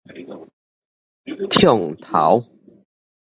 [1.51, 2.43] 暢頭